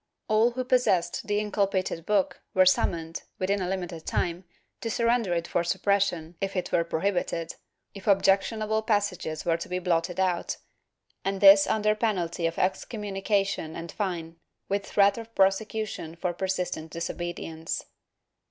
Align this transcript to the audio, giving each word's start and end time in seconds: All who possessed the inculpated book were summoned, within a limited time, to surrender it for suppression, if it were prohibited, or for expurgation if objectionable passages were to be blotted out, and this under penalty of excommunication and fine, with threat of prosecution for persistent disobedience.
All 0.27 0.49
who 0.53 0.63
possessed 0.63 1.27
the 1.27 1.37
inculpated 1.37 2.07
book 2.07 2.41
were 2.55 2.65
summoned, 2.65 3.21
within 3.37 3.61
a 3.61 3.69
limited 3.69 4.03
time, 4.03 4.45
to 4.81 4.89
surrender 4.89 5.31
it 5.35 5.47
for 5.47 5.63
suppression, 5.63 6.33
if 6.41 6.55
it 6.55 6.71
were 6.71 6.83
prohibited, 6.83 7.35
or 7.35 7.45
for 7.45 7.45
expurgation 7.45 7.87
if 8.01 8.07
objectionable 8.07 8.81
passages 8.81 9.45
were 9.45 9.57
to 9.57 9.69
be 9.69 9.77
blotted 9.77 10.19
out, 10.19 10.57
and 11.23 11.39
this 11.39 11.67
under 11.67 11.93
penalty 11.93 12.47
of 12.47 12.57
excommunication 12.57 13.75
and 13.75 13.91
fine, 13.91 14.37
with 14.67 14.87
threat 14.87 15.19
of 15.19 15.35
prosecution 15.35 16.15
for 16.15 16.33
persistent 16.33 16.89
disobedience. 16.89 17.85